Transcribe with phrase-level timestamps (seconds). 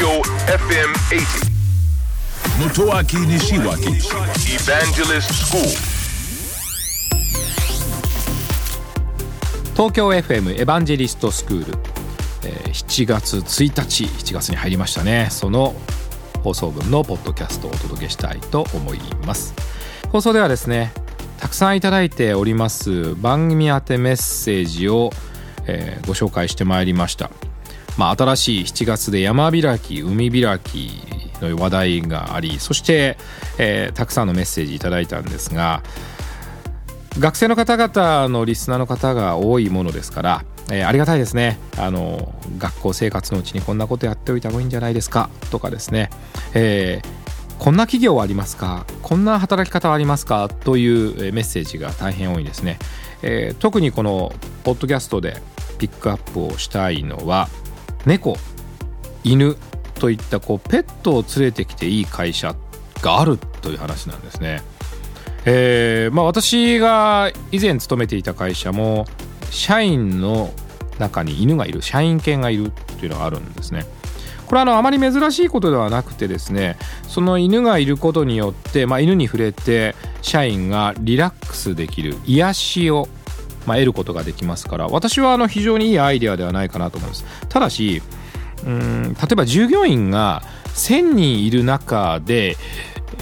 [0.00, 1.50] Tokyo FM 80.
[2.58, 4.00] Motoaki Nishiwaki.
[4.48, 5.62] Evangelist School.
[9.74, 11.78] 東京 FM エヴァンジェリストスクール、
[12.44, 13.42] えー7月1
[13.78, 15.28] 日7月に入りましたね。
[15.30, 15.74] その
[16.42, 19.54] 放送分のポッドキャストをお届けしたいと思います。
[20.10, 20.92] 放送ではですね
[21.38, 25.10] たくさんいただいております番組宛てメッセージを、
[25.66, 27.30] えーご紹介してまいりました。
[27.98, 31.02] まあ新しい7月で山開き海開き
[31.42, 33.16] の話題がありそして、
[33.58, 35.82] えーたくさんのメッセージいただいたんですが
[37.18, 41.58] 学生の方々のリスナーの方が多いものですから、えーありがたいですね。
[41.76, 46.10] あの学校生活のうちにこんなことやっておいた方がいいんじゃないですかとかですね、
[46.54, 47.20] えー
[47.58, 48.86] こんな企業はありますか？
[49.02, 50.48] こんな働き方はありますか？
[50.48, 52.78] というメッセージが大変多いですね、
[53.22, 54.32] えー特にこの
[54.64, 55.42] ポッドキャストで
[55.78, 57.48] ピックアップをしたいのは
[58.06, 58.36] 猫
[59.24, 59.56] 犬
[59.94, 62.54] といったこうペットを連れてきていい会社
[63.02, 64.62] があるという話なんですね。
[65.46, 69.06] えーまあ、私が以前勤めていた会社も
[69.50, 70.52] 社員の
[70.98, 73.86] 中に犬がいる社員犬がいるっていうのがあるんですね。
[74.46, 83.08] これはあのあまり珍しいことではなくてですねその犬がいることによって、まあ、犬に触れて社員がリラックスできる癒しを、
[83.70, 87.24] まあ、得ることができますから私はあの非常にいいアイデアではないかなと思います。
[87.48, 88.02] ただし
[88.66, 90.42] うん例えば従業員が
[90.74, 92.56] 1,000人いる中で、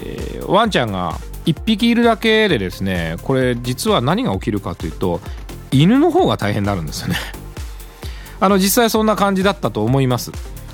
[0.00, 5.20] えーワンちゃんが1匹いるだけでですねこれ実は何が起きるかというと
[5.72, 7.16] 犬の方が大変になるんですよね。
[8.38, 10.30] あの実際そんな感じだったと思います。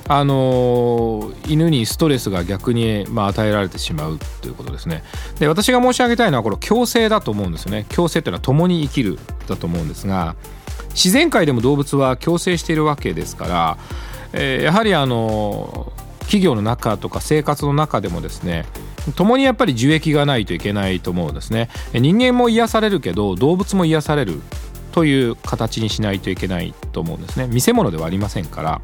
[0.09, 5.03] あの犬にストレスが逆に、まあ、与えられてしまうということですね。
[5.39, 7.87] で私が申し上げたいのはこれ共生だと思うんですよね。
[7.89, 10.35] 共生というのは共に生きるだと思うんですが
[10.91, 13.79] 自然界でも動物は共生しているわけですから、
[14.33, 18.65] えーやはりあの企業の中とか生活の中でもですね
[19.17, 21.69] 共にやっぱり受益がないといけないと思うんですね。
[21.93, 24.41] 人間も癒されるけど動物も癒される
[24.93, 27.49] という形にしないといけないと思うんですね。
[27.49, 28.81] 見せ物ではありませんから。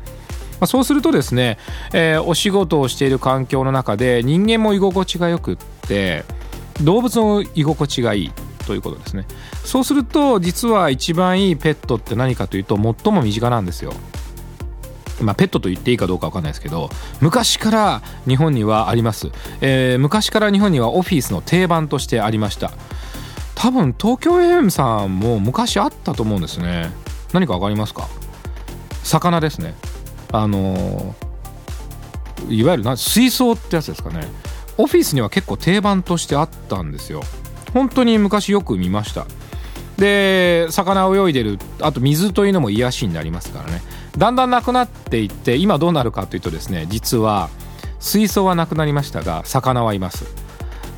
[0.60, 1.58] まあ、そうするとですね、
[1.92, 6.24] えーお仕事をしている環境の中で人間も居心地がよくって
[6.82, 8.32] 動物の居心地がいい
[8.66, 9.26] ということですね。
[9.64, 13.92] そうすると実は一番いいペットって何かというと最も身近なんですよ。
[15.20, 16.90] まあ、ペットと言っていいかどうかわかんないですけど
[17.20, 22.70] 昔から日本にはあります、えー昔から日本にはオフィスの定番としてありました。
[23.56, 26.90] 多分東京 AM さんも昔あったと思うんですね。
[27.32, 28.06] 何かわかりますか？
[29.02, 29.74] 魚ですね。
[30.32, 31.14] あの
[32.48, 34.26] いわゆるな水槽ってやつですかね。
[34.76, 37.22] オフィスには結構定番としてあったんですよ。
[37.74, 39.26] 本当に昔よく見ました。
[39.96, 43.82] で魚泳いでるあと水というのも癒しになりますからね。
[44.16, 47.48] だんだんなくなっていって今どうなるかというとですね実は
[47.98, 50.26] 水槽はなくなりましたが魚はいます。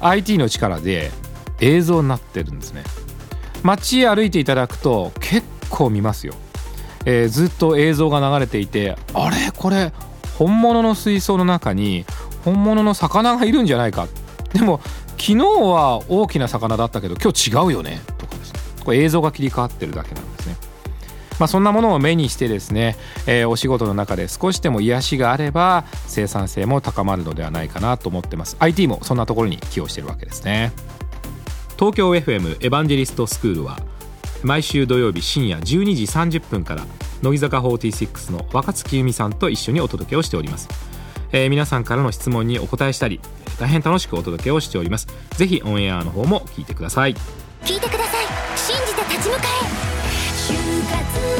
[0.00, 1.10] IT の力で
[1.60, 2.84] 映像になってるんですね。
[3.62, 6.34] 街歩いていただくと結構見ますよ、
[7.06, 9.50] えーずっと映像が流れていてあれ？
[9.56, 9.92] これ
[10.38, 12.04] 本物の水槽の中に
[12.44, 14.08] 本物の魚がいるんじゃないか？
[14.52, 18.00] でも昨日は大きな魚だったけど今日違うよね？
[18.18, 18.60] とかですね。
[18.84, 20.56] これ映像が切り替わってるだけなんですね。
[21.38, 22.96] まあ、そんなものを目にしてですね、
[23.26, 28.56] えーお仕事の中で少しでも癒しがあれば生産性も高まるのではないかなと思ってます。
[28.60, 30.72] IT もそんなところに寄与してるわけですね。
[31.78, 33.78] 東京 FM エヴァンジェリストスクールは
[34.42, 35.64] 毎週土曜日深夜12
[35.94, 36.84] 時30分から
[37.22, 40.68] 乃木坂46の若月由美さんと一緒にお届けをしております、
[41.32, 43.20] えー皆さんからの質問にお答えしたり
[43.60, 45.06] 大変楽しくお届けをしております。
[45.36, 47.14] ぜひオンエアの方も聞いてください。
[47.62, 48.26] 聞いてください。
[48.56, 49.42] 信じて立ち向か
[51.36, 51.39] え。